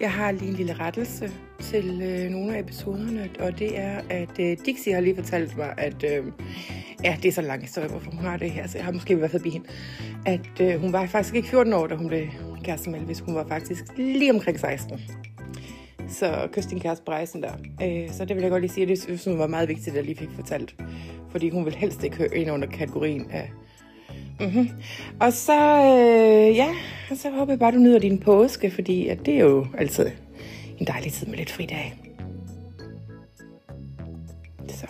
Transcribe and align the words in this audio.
Jeg 0.00 0.12
har 0.12 0.32
lige 0.32 0.48
en 0.48 0.54
lille 0.54 0.72
rettelse 0.72 1.30
til 1.60 2.02
øh, 2.02 2.30
nogle 2.30 2.56
af 2.56 2.60
episoderne, 2.60 3.30
og 3.40 3.58
det 3.58 3.78
er, 3.78 4.00
at 4.10 4.38
øh, 4.40 4.56
Dixie 4.66 4.94
har 4.94 5.00
lige 5.00 5.14
fortalt 5.14 5.56
mig, 5.56 5.74
at 5.78 6.04
øh, 6.04 6.24
ja, 7.04 7.16
det 7.22 7.28
er 7.28 7.32
så 7.32 7.42
lang 7.42 7.62
historie, 7.62 7.88
hvorfor 7.88 8.10
hun 8.10 8.20
har 8.20 8.36
det 8.36 8.50
her, 8.50 8.66
så 8.66 8.78
jeg 8.78 8.84
har 8.84 8.92
måske 8.92 9.18
været 9.18 9.30
forbi 9.30 9.50
hende, 9.50 9.68
at 10.26 10.60
øh, 10.60 10.80
hun 10.80 10.92
var 10.92 11.06
faktisk 11.06 11.34
ikke 11.34 11.48
14 11.48 11.72
år, 11.72 11.86
da 11.86 11.94
hun 11.94 12.08
blev 12.08 12.26
kæreste 12.64 12.90
med 12.90 13.00
Elvis. 13.00 13.20
Hun 13.20 13.34
var 13.34 13.46
faktisk 13.48 13.84
lige 13.96 14.32
omkring 14.32 14.60
16. 14.60 15.00
Så 16.08 16.48
kys 16.52 16.66
din 16.66 16.80
kæreste 16.80 17.04
på 17.04 17.12
rejsen 17.12 17.42
der. 17.42 17.52
Øh, 17.82 18.12
så 18.12 18.24
det 18.24 18.36
vil 18.36 18.42
jeg 18.42 18.50
godt 18.50 18.62
lige 18.62 18.72
sige, 18.72 18.82
at 18.82 18.88
det 18.88 19.02
synes 19.02 19.24
hun 19.24 19.38
var 19.38 19.46
meget 19.46 19.68
vigtigt, 19.68 19.88
at 19.88 19.96
jeg 19.96 20.04
lige 20.04 20.16
fik 20.16 20.30
fortalt. 20.34 20.76
Fordi 21.30 21.50
hun 21.50 21.64
vil 21.64 21.74
helst 21.74 22.04
ikke 22.04 22.16
høre 22.16 22.36
ind 22.36 22.50
under 22.50 22.68
kategorien 22.68 23.30
af 23.30 23.50
Mm-hmm. 24.40 24.70
Og 25.20 25.32
så, 25.32 25.52
øh, 25.52 26.56
ja, 26.56 26.68
og 27.10 27.16
så 27.16 27.30
håber 27.30 27.52
jeg 27.52 27.58
bare, 27.58 27.72
du 27.72 27.78
nyder 27.78 27.98
din 27.98 28.18
påske, 28.18 28.70
fordi 28.70 29.08
at 29.08 29.26
det 29.26 29.34
er 29.34 29.44
jo 29.44 29.66
altid 29.78 30.10
en 30.78 30.86
dejlig 30.86 31.12
tid 31.12 31.26
med 31.26 31.38
lidt 31.38 31.50
fridag. 31.50 31.94
Så 34.68 34.86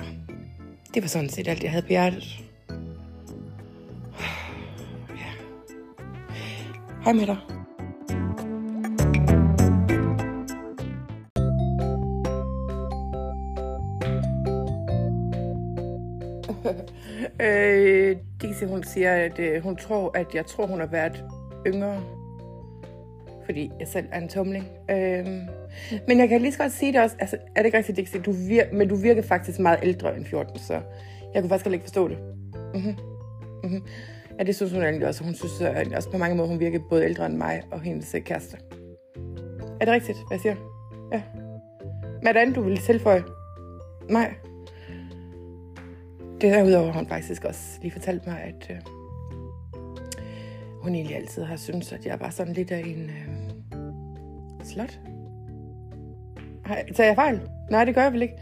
det 0.94 1.02
var 1.02 1.08
sådan 1.08 1.28
set 1.28 1.48
alt, 1.48 1.62
jeg 1.62 1.70
havde 1.70 1.82
på 1.82 1.88
hjertet. 1.88 2.40
Ja. 5.08 5.30
Hej 7.04 7.12
med 7.12 7.26
dig. 7.26 7.59
øh, 17.46 18.16
Dixie, 18.42 18.68
hun 18.68 18.82
siger, 18.82 19.12
at 19.12 19.38
øh, 19.38 19.62
hun 19.62 19.76
tror, 19.76 20.10
at 20.14 20.26
jeg 20.34 20.46
tror, 20.46 20.66
hun 20.66 20.80
har 20.80 20.86
været 20.86 21.24
yngre. 21.66 22.00
Fordi 23.44 23.70
jeg 23.80 23.88
selv 23.88 24.06
er 24.12 24.20
en 24.20 24.28
tumling. 24.28 24.66
Øh, 24.90 25.26
men 26.08 26.18
jeg 26.18 26.28
kan 26.28 26.40
lige 26.40 26.52
så 26.52 26.58
godt 26.58 26.72
sige 26.72 26.92
det 26.92 27.00
også. 27.00 27.16
Altså, 27.18 27.36
er 27.36 27.60
det 27.60 27.66
ikke 27.66 27.78
rigtigt, 27.78 27.96
Dixie? 27.96 28.20
Du 28.20 28.32
vir- 28.32 28.74
men 28.74 28.88
du 28.88 28.94
virker 28.96 29.22
faktisk 29.22 29.58
meget 29.58 29.78
ældre 29.82 30.16
end 30.16 30.24
14, 30.24 30.58
så 30.58 30.80
jeg 31.34 31.42
kunne 31.42 31.50
faktisk 31.50 31.72
ikke 31.72 31.84
forstå 31.84 32.08
det. 32.08 32.18
Mm-hmm. 32.74 32.94
Mm-hmm. 33.62 33.82
Ja, 34.38 34.44
det 34.44 34.56
synes 34.56 34.72
hun 34.72 34.82
egentlig 34.82 35.08
også. 35.08 35.24
Hun 35.24 35.34
synes 35.34 35.60
at 35.60 35.92
også 35.94 36.10
på 36.10 36.18
mange 36.18 36.36
måder, 36.36 36.48
hun 36.48 36.60
virker 36.60 36.78
både 36.90 37.04
ældre 37.04 37.26
end 37.26 37.36
mig 37.36 37.62
og 37.70 37.80
hendes 37.80 38.14
øh, 38.14 38.20
kæreste. 38.20 38.56
Er 39.80 39.84
det 39.84 39.94
rigtigt, 39.94 40.18
hvad 40.28 40.36
jeg 40.36 40.40
siger? 40.40 40.56
Ja. 41.12 41.22
Hvad 42.22 42.28
er 42.28 42.32
det 42.32 42.40
andet, 42.40 42.56
du 42.56 42.62
vil 42.62 42.76
tilføje? 42.78 43.24
Nej. 44.10 44.34
Derudover 46.40 46.92
har 46.92 46.98
hun 46.98 47.08
faktisk 47.08 47.44
også 47.44 47.78
lige 47.82 47.92
fortalt 47.92 48.26
mig, 48.26 48.40
at 48.40 48.70
øh, 48.70 48.76
hun 50.82 50.94
egentlig 50.94 51.16
altid 51.16 51.42
har 51.42 51.56
syntes, 51.56 51.92
at 51.92 52.06
jeg 52.06 52.20
var 52.20 52.30
sådan 52.30 52.52
lidt 52.52 52.70
af 52.70 52.80
en 52.86 53.10
øh, 53.10 54.64
slot. 54.64 55.00
Har, 56.64 56.78
tager 56.94 57.08
jeg 57.08 57.16
fejl? 57.16 57.40
Nej, 57.70 57.84
det 57.84 57.94
gør 57.94 58.02
jeg 58.02 58.12
vel 58.12 58.22
ikke. 58.22 58.34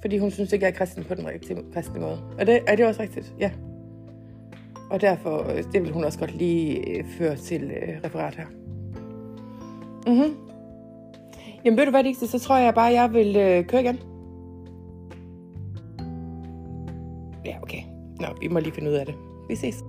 Fordi 0.00 0.18
hun 0.18 0.30
synes 0.30 0.52
ikke, 0.52 0.64
jeg 0.64 0.72
er 0.72 0.76
kristen 0.76 1.04
på 1.04 1.14
den 1.14 1.26
rigtige 1.26 1.62
kristne 1.74 2.00
måde. 2.00 2.22
Og 2.38 2.46
det, 2.46 2.60
er 2.66 2.76
det 2.76 2.86
også 2.86 3.02
rigtigt? 3.02 3.34
Ja. 3.40 3.50
Og 4.90 5.00
derfor, 5.00 5.50
øh, 5.50 5.64
det 5.72 5.82
vil 5.82 5.92
hun 5.92 6.04
også 6.04 6.18
godt 6.18 6.34
lige 6.34 6.88
øh, 6.88 7.04
føre 7.18 7.36
til 7.36 7.62
øh, 7.62 8.00
referat 8.04 8.34
her. 8.34 8.46
Mhm. 10.06 10.36
Jamen 11.64 11.78
ved 11.78 11.84
du 11.84 11.90
hvad, 11.90 12.04
Dixie, 12.04 12.28
så 12.28 12.38
tror 12.38 12.56
jeg 12.56 12.74
bare, 12.74 12.92
jeg 12.92 13.12
vil 13.12 13.36
øh, 13.36 13.64
køre 13.64 13.80
igen. 13.80 13.98
Okay. 17.62 17.82
Nå, 18.20 18.26
vi 18.40 18.48
må 18.48 18.58
lige 18.58 18.72
finde 18.72 18.90
ud 18.90 18.94
af 18.94 19.06
det. 19.06 19.14
Vi 19.48 19.56
ses. 19.56 19.84